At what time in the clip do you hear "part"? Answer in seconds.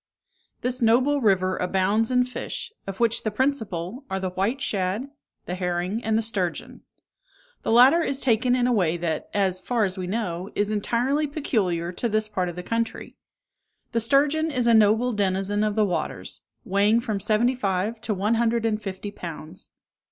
12.27-12.49